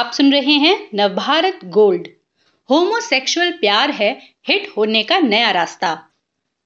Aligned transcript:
आप 0.00 0.12
सुन 0.12 0.32
रहे 0.32 0.52
हैं 0.52 0.88
नवभारत 0.94 1.60
गोल्ड। 1.64 2.08
होमोसेक्सुअल 2.70 3.50
प्यार 3.50 3.90
है, 3.90 4.20
हिट 4.48 4.72
होने 4.76 5.02
का 5.02 5.18
नया 5.18 5.50
रास्ता। 5.50 6.02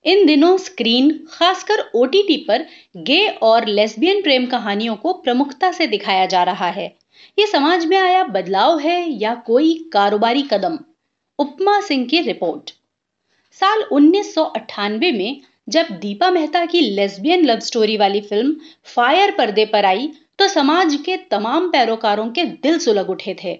इन 0.04 0.26
दिनों 0.26 0.56
स्क्रीन, 0.56 1.26
खासकर 1.30 1.90
ओटीटी 1.94 2.36
पर, 2.36 2.66
गे 2.96 3.28
और 3.28 3.66
लेस्बियन 3.66 4.22
प्रेम 4.22 4.46
कहानियों 4.46 4.96
को 4.96 5.12
प्रमुखता 5.12 5.72
से 5.72 5.86
दिखाया 5.86 6.26
जा 6.26 6.42
रहा 6.42 6.66
है। 6.66 6.96
ये 7.38 7.46
समाज 7.46 7.86
में 7.86 7.96
आया 7.96 8.24
बदलाव 8.24 8.78
है 8.78 9.10
या 9.10 9.34
कोई 9.34 9.90
कारोबारी 9.92 10.42
कदम? 10.42 10.78
उपमा 11.38 11.80
सिंह 11.80 12.06
की 12.06 12.20
रिपोर्ट। 12.20 12.70
साल 13.52 13.82
उन्नीस 13.82 14.34
सौ 14.34 14.44
अट्ठानवे 14.44 15.12
में, 15.12 15.40
जब 15.68 15.86
दीपा 15.90 16.30
मेहता 16.30 16.66
की 16.66 16.80
लेस्बियन 16.80 17.44
लव 17.44 17.60
स्टोरी 17.60 17.96
वाली 17.96 18.20
फ़िल्म 18.20 18.56
फायर 18.84 19.30
पर्दे 19.30 19.64
पर 19.64 19.84
आई 19.84 20.12
तो 20.38 20.48
समाज 20.48 20.94
के 21.04 21.16
तमाम 21.30 21.68
पैरोकारों 21.68 22.28
के 22.30 22.44
दिल 22.44 22.78
सुलग 22.78 23.10
उठे 23.10 23.36
थे। 23.44 23.54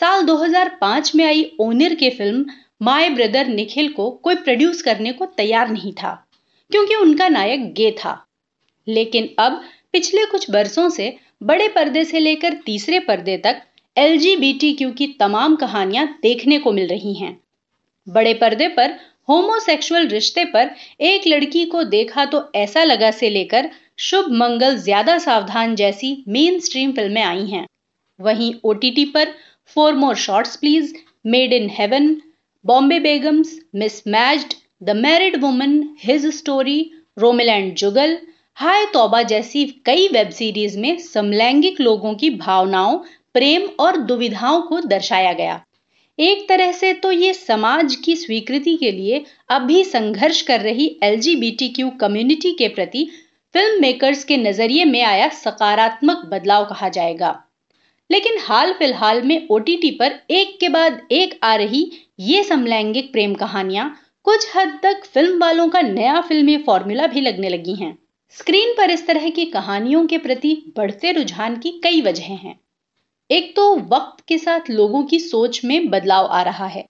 साल 0.00 0.22
2005 0.22 1.14
में 1.14 1.24
आई 1.24 1.44
ओनिर 1.60 1.94
की 1.94 2.10
फ़िल्म 2.10 2.44
माय 2.82 3.08
ब्रदर 3.10 3.46
निखिल 3.46 3.88
को 3.88 4.10
कोई 4.10 4.34
प्रोड्यूस 4.34 4.82
करने 4.82 5.12
को 5.12 5.26
तैयार 5.26 5.68
नहीं 5.68 5.92
था, 5.92 6.12
क्योंकि 6.70 6.94
उनका 6.94 7.28
नायक 7.28 7.72
गे 7.74 7.90
था। 7.90 8.14
लेकिन 8.86 9.28
अब 9.38 9.60
पिछले 9.92 10.24
कुछ 10.26 10.50
बरसों 10.50 10.88
से 10.88 11.16
बड़े 11.42 11.68
पर्दे 11.68 12.04
से 12.04 12.18
लेकर 12.18 12.54
तीसरे 12.66 12.98
पर्दे 13.00 13.36
तक 13.36 13.62
एलजीबीटीक्यू 13.96 14.90
की 14.90 15.06
तमाम 15.20 15.56
कहानियाँ 15.56 16.06
देखने 16.22 16.58
को 16.58 16.72
मिल 16.72 16.88
रही 16.88 17.14
हैं। 17.14 17.38
बड़े 18.06 18.34
पर्दे 18.34 18.68
पर 18.68 18.94
होमोसेक्सुअल 19.28 20.06
रिश्ते 20.08 20.44
पर 20.44 20.70
एक 21.02 21.26
लड़की 21.26 21.64
को 21.66 21.82
देखा 21.90 22.24
तो 22.24 22.42
ऐसा 22.56 22.84
लगा 22.84 23.10
से 23.10 23.30
लेकर 23.30 23.70
शुभ 24.00 24.30
मंगल 24.34 24.76
ज़्यादा 24.78 25.18
सावधान 25.18 25.74
जैसी 25.76 26.16
मेन 26.28 26.58
स्ट्रीम 26.60 26.92
फ़िल्में 26.92 27.22
आई 27.22 27.46
हैं। 27.46 27.66
वहीं 28.20 28.52
ओटीटी 28.64 29.04
पर 29.14 29.32
four 29.76 29.94
more 29.94 30.14
shots 30.16 30.56
please 30.56 30.94
made 31.26 31.52
in 31.52 31.70
heaven 31.70 32.16
Bombay 32.64 32.98
Begums 33.00 33.58
mismatched 34.08 34.54
the 34.82 34.96
married 34.96 35.40
woman 35.42 35.82
his 36.04 36.26
story 36.36 36.80
Romil and 37.18 37.74
Jugal 37.76 38.16
हाय 38.56 38.84
तौबा 38.92 39.22
जैसी 39.24 39.64
कई 39.86 40.08
वेब 40.08 40.30
सीरीज़ 40.30 40.78
में 40.78 40.98
समलैंगिक 40.98 41.80
लोगों 41.80 42.14
की 42.14 42.30
भावनाओं, 42.30 42.98
प्रेम 43.34 43.68
और 43.80 43.96
दुविधाओं 44.02 44.60
को 44.62 44.80
दर्शाया 44.86 45.32
गया। 45.32 45.60
एक 46.18 46.48
तरह 46.48 46.72
से 46.72 46.92
तो 46.92 47.10
ये 47.12 47.32
समाज 47.34 47.94
की 47.94 48.16
स्वीकृति 48.16 48.76
के 48.76 48.90
लिए 48.90 49.24
अभी 49.50 49.82
संघर्ष 49.84 50.42
कर 50.42 50.60
रही 50.60 50.88
LGBTQ 51.04 51.90
कम्युनिटी 52.00 52.52
के 52.52 52.68
प्रति 52.68 53.04
फ़िल्म 53.54 53.80
मेकर्स 53.80 54.24
के 54.24 54.36
नज़रिए 54.36 54.84
में 54.84 55.02
आया 55.02 55.28
सकारात्मक 55.28 56.24
बदलाव 56.26 56.64
कहा 56.64 56.88
जाएगा। 56.88 57.32
लेकिन 58.10 58.38
हाल 58.40 58.72
फ़िलहाल 58.72 59.22
में 59.22 59.48
ओटीटी 59.50 59.90
पर 59.90 60.18
एक 60.30 60.56
के 60.60 60.68
बाद 60.68 61.00
एक 61.12 61.38
आ 61.42 61.54
रही 61.54 61.90
ये 62.20 62.42
समलैंगिक 62.44 63.12
प्रेम 63.12 63.34
कहानियाँ 63.34 63.94
कुछ 64.24 64.46
हद 64.56 64.78
तक 64.82 65.04
फ़िल्म 65.04 65.38
वालों 65.38 65.68
का 65.68 65.80
नया 65.80 66.20
फिल्मी 66.20 66.56
फॉर्मूला 66.56 67.06
भी 67.06 67.20
लगने 67.20 67.48
लगी 67.48 67.74
हैं। 67.74 67.96
स्क्रीन 68.36 68.74
पर 68.74 68.90
इस 68.90 69.06
तरह 69.06 69.28
की 69.30 69.44
कहानियों 69.44 70.06
के 70.06 70.18
प्रति 70.18 70.54
बढ़ते 70.76 71.12
रुझान 71.12 71.56
की 71.56 71.70
कई 71.84 72.00
वजह 72.00 72.24
हैं। 72.24 72.58
एक 73.30 73.54
तो 73.56 73.74
वक्त 73.76 74.24
के 74.28 74.38
साथ 74.38 74.70
लोगों 74.70 75.02
की 75.02 75.18
सोच 75.18 75.60
में 75.64 75.88
बदलाव 75.90 76.26
आ 76.26 76.42
रहा 76.42 76.66
है। 76.66 76.84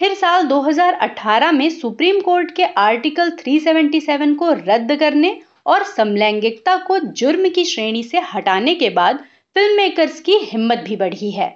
फिर 0.00 0.14
साल 0.14 0.46
2018 0.46 1.52
में 1.52 1.68
सुप्रीम 1.70 2.20
कोर्ट 2.20 2.50
के 2.50 2.64
आर्टिकल 2.64 3.30
377 3.38 4.34
को 4.34 4.52
रद्द 4.52 4.94
करने 4.96 5.40
और 5.66 5.84
समलैंगिकता 5.84 6.76
को 6.76 6.98
जुर्म 6.98 7.48
की 7.48 7.64
श्रेणी 7.64 8.02
से 8.02 8.20
हटाने 8.34 8.74
के 8.74 8.90
बाद 8.90 9.24
फ़िल्म 9.56 9.76
मेकर्स 9.76 10.20
की 10.20 10.36
हिम्मत 10.42 10.78
भी 10.78 10.96
बढ़ी 10.96 11.30
है। 11.30 11.54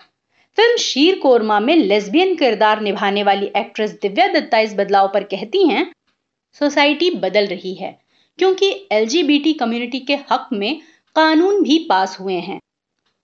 फ़िल्म 0.59 0.77
शीर 0.77 1.19
कोरमा 1.19 1.61
में 1.61 1.75
लेस्बियन 1.77 2.34
किरदार 2.34 2.81
निभाने 2.81 3.22
वाली 3.22 3.50
एक्ट्रेस 3.56 3.99
दिव्या 4.03 4.26
दत्ता 4.28 4.59
इस 4.59 4.75
बदलाव 4.75 5.10
पर 5.15 5.25
कहती 5.25 5.66
हैं, 5.69 5.91
सोसाइटी 6.60 7.10
बदल 7.10 7.47
रही 7.47 7.75
है, 7.75 7.99
क्योंकि 8.38 8.75
एलजीबीटी 8.93 9.53
कम्युनिटी 9.53 10.00
के 10.00 10.15
हक 10.31 10.49
में 10.53 10.81
कानून 11.16 11.62
भी 11.62 11.78
पास 11.88 12.16
हुए 12.21 12.38
हैं। 12.41 12.59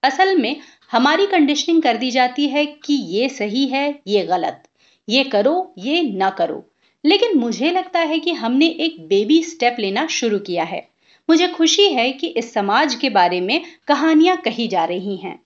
असल 0.02 0.36
में 0.36 0.56
हमारी 0.92 1.26
कंडीशनिंग 1.26 1.82
कर 1.82 1.96
दी 1.96 2.10
जाती 2.10 2.48
है 2.48 2.66
कि 2.66 2.94
ये 2.94 3.28
सही 3.28 3.66
है, 3.66 3.98
ये 4.06 4.22
गलत। 4.22 4.62
ये 5.08 5.24
करो, 5.24 5.74
ये 5.78 6.02
ना 6.02 6.30
करो। 6.30 6.70
लेकिन 7.04 7.38
मुझे 7.38 7.70
लगता 7.70 8.00
है 8.00 8.18
कि 8.18 8.32
हमने 8.32 8.66
एक 8.66 9.08
बेबी 9.08 9.42
स्टेप 9.42 9.76
लेना 9.78 10.06
शुरू 10.06 10.38
किया 10.38 10.64
है। 10.64 10.88
मुझे 11.30 11.48
खुशी 11.48 11.88
है 11.88 12.12
कि 12.12 12.26
इस 12.26 12.54
समाज 12.54 12.94
के 12.94 13.10
बारे 13.10 13.40
में 13.40 13.62
कहानियाँ 13.88 14.36
कही 14.36 14.68
जा 14.68 14.84
रही 14.84 15.16
हैं। 15.16 15.42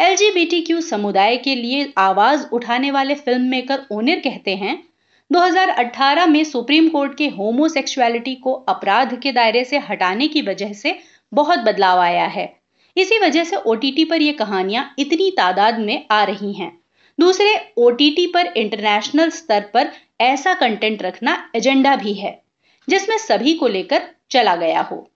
एलजीबीटीक्यू 0.00 0.80
समुदाय 0.80 1.36
के 1.36 1.54
लिए 1.54 1.92
आवाज़ 1.98 2.46
उठाने 2.52 2.90
वाले 2.90 3.14
फ़िल्म 3.14 3.42
मेकर 3.42 3.80
ओनिर 3.92 4.18
कहते 4.18 4.56
हैं 4.56 4.84
2018 5.32 6.26
में 6.26 6.44
सुप्रीम 6.44 6.88
कोर्ट 6.88 7.16
के 7.16 7.28
होमोसेक्सुअलिटी 7.28 8.34
को 8.34 8.52
अपराध 8.52 9.20
के 9.20 9.32
दायरे 9.32 9.64
से 9.64 9.78
हटाने 9.78 10.28
की 10.28 10.42
वजह 10.42 10.72
से 10.72 10.98
बहुत 11.32 11.58
बदलाव 11.58 11.98
आया 11.98 12.26
है। 12.26 12.61
इसी 12.96 13.18
वजह 13.18 13.44
से 13.44 13.56
ओटीटी 13.56 14.04
पर 14.04 14.22
यह 14.22 14.32
कहानियाँ 14.32 14.94
इतनी 14.98 15.30
तादाद 15.30 15.78
में 15.78 16.06
आ 16.10 16.22
रही 16.24 16.52
हैं। 16.52 16.72
दूसरे 17.18 17.54
ओटीटी 17.76 18.26
पर 18.26 18.46
इंटरनेशनल 18.46 19.30
स्तर 19.30 19.70
पर 19.74 19.90
ऐसा 20.20 20.54
कंटेंट 20.54 21.02
रखना 21.02 21.36
एजेंडा 21.56 21.96
भी 21.96 22.12
है, 22.14 22.40
जिसमें 22.88 23.16
सभी 23.18 23.54
को 23.54 23.68
लेकर 23.68 24.02
चला 24.30 24.56
गया 24.56 24.80
हो। 24.80 25.08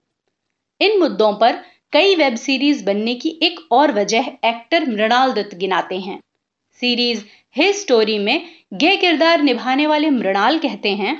इन 0.81 0.99
मुद्दों 0.99 1.33
पर 1.33 1.59
कई 1.93 2.15
वेब 2.15 2.35
सीरीज़ 2.35 2.83
बनने 2.85 3.15
की 3.15 3.29
एक 3.43 3.59
और 3.71 3.91
वजह 3.91 4.25
एक्टर 4.45 4.89
मृणाल 4.89 5.31
दत्त 5.31 5.55
गिनाते 5.55 5.99
हैं। 5.99 6.19
सीरीज़ 6.81 7.23
हिज 7.55 7.75
स्टोरी 7.75 8.17
में 8.19 8.45
गे 8.73 8.95
किरदार 8.95 9.41
निभाने 9.41 9.87
वाले 9.87 10.09
मृणाल 10.09 10.59
कहते 10.59 10.89
हैं 10.89 11.17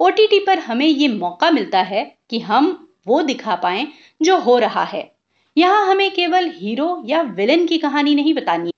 ओटीटी 0.00 0.38
पर 0.38 0.58
हमें 0.58 0.86
ये 0.86 1.08
मौका 1.08 1.50
मिलता 1.50 1.82
है 1.82 2.04
कि 2.30 2.38
हम 2.40 2.88
वो 3.06 3.22
दिखा 3.22 3.54
पाए 3.54 3.86
जो 4.22 4.38
हो 4.38 4.58
रहा 4.58 4.84
है। 4.84 5.15
यहाँ 5.56 5.86
हमें 5.86 6.10
केवल 6.10 6.50
हीरो 6.50 7.02
या 7.06 7.20
विलेन 7.36 7.66
की 7.66 7.78
कहानी 7.78 8.14
नहीं 8.14 8.34
बतानी 8.34 8.70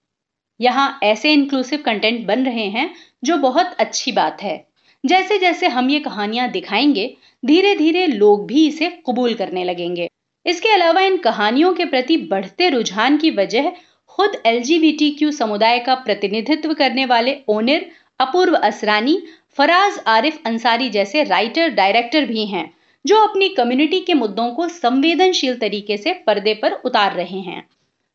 यहाँ 0.61 0.99
ऐसे 1.03 1.33
इंक्लूसिव 1.33 1.83
कंटेंट 1.83 2.27
बन 2.27 2.45
रहे 2.45 2.67
हैं 2.69 2.91
जो 3.25 3.37
बहुत 3.37 3.75
अच्छी 3.81 4.13
बात 4.13 4.43
है। 4.43 4.57
जैसे 5.05 5.39
जैसे 5.39 5.67
हम 5.67 5.91
ये 5.91 5.99
कहानियाँ 6.01 6.49
दिखाएँगे 6.51 7.07
धीरे 7.43 7.75
धीरे 7.77 8.07
लोग 8.07 8.47
भी 8.47 8.67
इसे 8.69 8.89
कबूल 9.09 9.35
करने 9.35 9.65
लगेंगे। 9.65 10.09
इसके 10.47 10.69
अलावा 10.69 11.01
इन 11.01 11.17
कहानियों 11.17 11.73
के 11.75 11.85
प्रति 11.85 12.17
बढ़ते 12.31 12.69
रुझान 12.69 13.17
की 13.17 13.31
वजह 13.31 13.71
खुद 14.19 14.37
एलजीबीटीक्यू 14.47 15.31
समुदाय 15.31 15.79
का 15.79 15.95
प्रतिनिधित्व 15.95 16.75
करने 16.75 17.05
वाले 17.07 17.37
ओनिर, 17.49 17.91
अपूर्व 18.21 18.55
असरानी, 18.55 19.23
फराज 19.59 19.99
आरिफ 20.07 20.41
अंसारी 20.47 20.89
जैसे 20.89 21.23
राइटर 21.25 21.69
डायरेक्टर 21.69 22.25
भी 22.25 22.47
हैं। 22.47 22.71
जो 23.07 23.17
अपनी 23.27 23.49
कम्युनिटी 23.49 24.01
के 24.01 24.15
मुद्दों 24.15 24.51
को 24.51 24.69
संवेदनशील 24.69 25.57
तरीके 25.59 25.97
से 25.97 26.13
पर्दे 26.27 26.55
पर 26.55 26.73
उतार 26.73 27.13
रहे 27.13 27.41
हैं। 27.41 27.69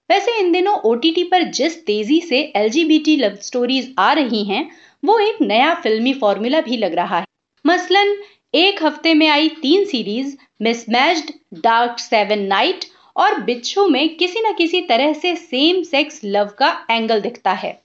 वैसे 0.10 0.40
इन 0.40 0.52
दिनों 0.52 0.74
ओटीटी 0.76 1.24
पर 1.24 1.44
जिस 1.44 1.86
तेज़ी 1.86 2.22
से 2.22 2.40
एल 2.56 2.72
लव 3.20 3.36
स्टोरीज 3.36 3.94
आ 4.00 4.14
रही 4.14 4.44
हैं, 4.44 4.70
वो 5.06 5.20
एक 5.20 5.42
नया 5.42 5.74
फिल्मी 5.74 6.14
फॉर्मूला 6.14 6.62
भी 6.62 6.78
लग 6.78 6.94
रहा 6.94 7.20
है। 7.20 7.26
मसलन, 7.66 8.18
एक 8.56 8.84
हफ़्ते 8.84 9.14
में 9.14 9.28
आई 9.28 9.50
तीन 9.50 9.86
series 9.86 10.38
mismatched 10.62 11.32
dark 11.54 12.00
seven 12.00 12.40
night 12.40 12.86
और 13.16 13.40
बिच्छू 13.42 13.88
में 13.88 14.16
किसी 14.16 14.40
न 14.40 14.54
किसी 14.54 14.82
तरह 14.82 15.14
से 15.14 15.36
सेम 15.36 15.82
सेक्स 15.84 16.22
लव 16.26 16.50
का 16.60 16.88
एंगल 16.92 17.22
दिखता 17.22 17.52
है। 17.52 17.82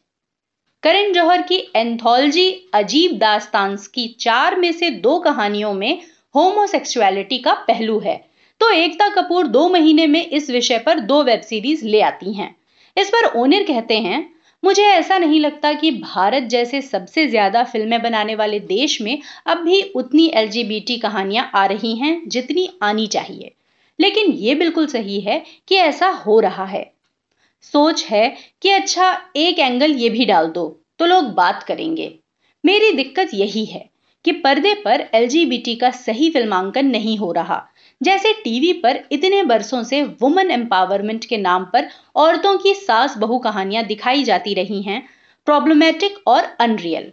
करण 0.83 1.13
जौहर 1.13 1.43
की 1.43 1.57
एंथोलॉजी 1.77 2.51
अजीब 2.75 3.19
दास्तान 3.19 3.77
की 3.95 4.17
चार 4.21 4.57
में 4.57 4.73
से 4.73 4.91
दो 4.91 5.19
कहानियों 5.19 5.73
में 5.75 6.01
होमोसेक्सुअलिटी 6.39 7.39
का 7.39 7.53
पहलू 7.69 7.99
है। 7.99 8.17
तो 8.61 8.71
एकता 8.71 9.09
कपूर 9.09 9.47
दो 9.47 9.69
महीने 9.69 10.07
में 10.07 10.25
इस 10.27 10.51
विषय 10.51 10.79
पर 10.79 10.99
दो 11.01 11.23
वेब 11.23 11.41
सीरीज़ 11.41 11.85
ले 11.85 12.01
आती 12.01 12.33
हैं। 12.33 12.55
इस 12.97 13.09
पर 13.09 13.27
ओनिर 13.41 13.63
कहते 13.63 13.99
हैं, 13.99 14.29
मुझे 14.63 14.83
ऐसा 14.83 15.19
नहीं 15.19 15.41
लगता 15.41 15.73
कि 15.73 15.91
भारत 15.91 16.43
जैसे 16.43 16.81
सबसे 16.83 17.27
ज़्यादा 17.27 17.65
फ़िल्में 17.65 18.01
बनाने 18.03 18.35
वाले 18.35 18.61
देश 18.61 19.01
में 19.03 19.19
अब 19.47 19.59
भी 19.59 19.83
उतनी 19.83 20.31
एलजीबीटी 20.35 20.99
कहानियाँ 20.99 21.51
आ 21.55 21.67
रही 21.67 21.95
हैं 21.97 22.23
जितनी 22.29 22.69
आनी 22.83 23.07
चाहिए। 23.07 23.55
लेकिन 23.99 24.33
ये 24.33 24.55
बिल्कुल 24.55 24.87
सही 24.87 25.21
है 25.21 25.43
कि 25.69 25.77
ऐसा 25.77 26.09
हो 26.09 26.41
रहा 26.41 26.65
है। 26.65 26.91
सोच 27.63 28.05
है 28.05 28.29
कि 28.63 28.71
अच्छा 28.71 29.13
एक 29.37 29.59
एंगल 29.59 29.93
ये 29.93 30.09
भी 30.11 30.25
डाल 30.25 30.47
दो 30.47 30.69
तो 30.99 31.07
लोग 31.07 31.35
बात 31.35 31.63
करेंगे। 31.63 32.15
मेरी 32.65 32.93
दिक्कत 32.93 33.31
यही 33.35 33.65
है 33.65 33.89
कि 34.29 34.33
पर्दे 34.41 34.75
पर 34.75 35.01
एल 35.15 35.29
का 35.81 35.91
सही 35.91 36.29
फिल्मांकन 36.31 36.87
नहीं 36.87 37.17
हो 37.19 37.31
रहा। 37.33 37.61
जैसे 38.01 38.33
टीवी 38.35 38.73
पर 38.73 38.99
इतने 39.13 39.43
बरसों 39.43 39.83
से 39.83 40.03
वुमेन 40.23 40.51
एम्पावरमेंट 40.51 41.25
के 41.25 41.37
नाम 41.37 41.65
पर 41.65 41.89
औरतों 42.17 42.57
की 42.59 42.75
सास 42.77 43.17
बहु 43.19 43.39
कहानियाँ 43.39 43.85
दिखाई 43.85 44.25
जाती 44.25 44.55
रही 44.55 44.81
हैं 44.83 45.03
प्रॉब्लमेटिक 45.47 46.19
और 46.27 46.45
अनरियल 46.61 47.11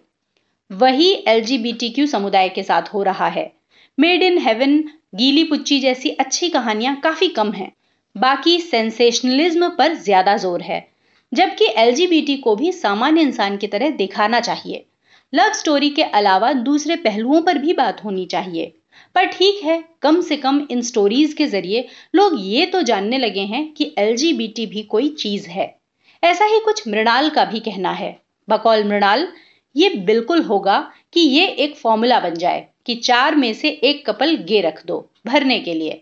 वही 0.72 1.12
एलजीबीटीक्यू 1.28 2.08
समुदाय 2.08 2.50
के 2.50 2.64
साथ 2.64 2.94
हो 2.94 3.04
रहा 3.04 3.28
है। 3.28 3.52
मेड 3.98 4.24
इन 4.24 4.38
हेवन 4.38 4.78
गीली 5.16 5.44
पुच्ची 5.44 5.80
जैसी 5.80 6.10
अच्छी 6.12 6.50
कहानियाँ 6.50 6.96
काफ़ी 6.96 7.28
कम 7.30 7.52
हैं, 7.52 7.72
बाकी 8.16 8.60
सेंसेशनलिज्म 8.62 9.70
पर 9.70 9.94
ज़्यादा 9.96 10.36
ज़ोर 10.38 10.62
है, 10.62 10.88
जबकि 11.32 11.66
एलजीबीटी 11.78 12.36
को 12.38 12.56
भी 12.56 12.72
सामान्य 12.74 13.22
इंसान 13.22 13.58
की 13.58 13.68
तरह 13.68 13.90
दिखाना 13.96 14.40
चाहिए। 14.42 14.86
लव 15.34 15.54
स्टोरी 15.54 15.90
के 15.90 16.04
अलावा 16.04 16.54
दूसरे 16.54 16.96
पहलुओं 16.96 17.42
पर 17.42 17.58
भी 17.58 17.74
बात 17.74 18.04
होनी 18.04 18.26
चाहिए। 18.26 18.66
पर 19.16 19.26
ठीक 19.26 19.64
है, 19.64 19.84
कम 20.02 20.22
से 20.22 20.38
कम 20.38 20.68
इन 20.72 20.82
स्टोरीज 20.82 21.34
के 21.34 21.48
ज़रिए 21.48 21.88
लोग 22.16 22.36
ये 22.40 22.66
तो 22.66 22.82
जानने 22.82 23.18
लगे 23.18 23.42
हैं 23.42 23.74
कि 23.74 23.96
एलजीबीटी 23.98 24.66
भी 24.66 24.84
कोई 24.84 25.10
चीज़ 25.10 25.48
है। 25.48 25.76
ऐसा 26.24 26.46
ही 26.46 26.60
कुछ 26.60 26.88
मृणाल 26.88 27.30
का 27.30 27.46
भी 27.46 27.60
कहना 27.60 27.92
है। 27.92 28.20
बकौल 28.50 28.84
मृणाल, 28.84 29.28
ये 29.76 29.90
बिल्कुल 29.90 30.42
होगा 30.42 30.92
कि 31.14 31.20
ये 31.20 31.48
एक 31.48 31.76
फॉर्मूला 31.76 32.20
बन 32.20 32.36
जाए 32.36 32.68
कि 32.86 32.96
चार 32.96 33.36
में 33.36 33.54
से 33.54 33.70
एक 33.70 34.06
कपल 34.10 34.36
गे 34.36 34.62
रख 34.62 34.86
दो, 34.86 35.10
भरने 35.28 35.60
के 35.60 35.74
लिए। 35.74 36.02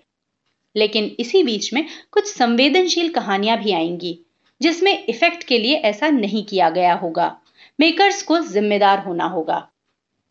लेकिन 0.75 1.15
इसी 1.19 1.43
बीच 1.43 1.73
में 1.73 1.85
कुछ 2.11 2.33
संवेदनशील 2.33 3.09
कहानियाँ 3.09 3.57
भी 3.57 3.71
आएँगी, 3.71 4.19
जिसमें 4.61 5.05
इफ़ेक्ट 5.05 5.43
के 5.43 5.57
लिए 5.57 5.75
ऐसा 5.75 6.09
नहीं 6.09 6.43
किया 6.43 6.69
गया 6.69 6.93
होगा। 6.93 7.37
मेकर्स 7.79 8.23
को 8.23 8.39
जिम्मेदार 8.39 8.99
होना 8.99 9.25
होगा। 9.25 9.67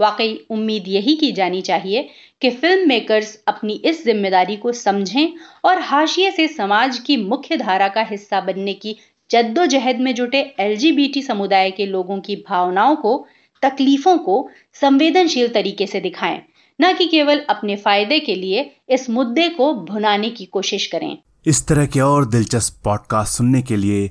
वाकई 0.01 0.47
उम्मीद 0.51 0.85
यही 0.89 1.15
की 1.17 1.33
जानी 1.33 1.61
चाहिए 1.61 2.09
कि 2.41 2.51
फ़िल्म 2.51 2.89
मेकर्स 2.89 3.43
अपनी 3.49 3.73
इस 3.85 4.05
ज़िम्मेदारी 4.05 4.57
को 4.57 4.73
समझें 4.73 5.33
और 5.65 5.79
हाशिए 5.79 6.31
से 6.31 6.49
समाज 6.49 6.99
की 6.99 7.17
मुख्य 7.17 7.57
धारा 7.57 7.89
का 7.89 8.03
हिस्सा 8.03 8.41
बनने 8.41 8.75
की 8.75 8.97
जद्दोजहद 9.31 10.01
में 10.01 10.15
जुटे 10.15 10.41
एलजीबीटी 10.61 11.23
समुदाय 11.23 11.71
के 11.71 11.87
लोगों 11.87 12.21
की 12.21 12.37
भावनाओं 12.49 12.97
को, 12.97 13.27
तकलीफों 13.63 14.19
को 14.19 14.51
संवेदनशील 14.81 15.49
तरीके 15.49 15.87
से 15.87 16.01
दिखाएँ, 16.01 16.43
न 16.81 16.93
कि 16.93 17.07
केवल 17.07 17.39
अपने 17.49 17.77
फ़ायदे 17.77 18.21
के 18.21 18.35
लिए 18.35 18.71
इस 18.89 19.11
मुद्दे 19.11 19.49
को 19.49 19.73
भुनाने 19.75 20.31
की 20.31 20.45
कोशिश 20.45 20.87
करें। 20.87 21.19
इस 21.47 21.67
तरह 21.67 21.87
के 21.87 22.01
और 22.01 22.25
दिलचस्प 22.25 22.81
पॉडकास्ट 22.85 23.39
सुनने 23.39 23.63
के 23.63 23.77
लिए 23.77 24.11